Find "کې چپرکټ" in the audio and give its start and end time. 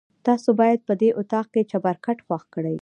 1.53-2.17